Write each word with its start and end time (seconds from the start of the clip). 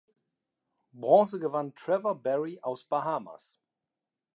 Bronze 0.95 1.39
gewann 1.39 1.75
Trevor 1.75 2.15
Barry 2.15 2.59
aus 2.63 2.83
Bahamas. 2.85 3.59